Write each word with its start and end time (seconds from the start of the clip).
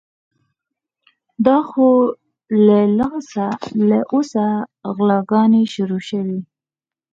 دا 1.45 1.57
خو 1.69 1.85
لا 2.65 2.81
له 3.87 3.97
اوسه 4.09 4.45
غلاګانې 4.95 5.63
شروع 5.73 6.01
شوې. 6.09 6.39